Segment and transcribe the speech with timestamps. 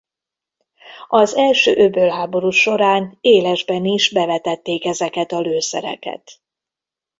[1.07, 6.41] Az első öbölháború során élesben is bevetették ezeket a lőszereket.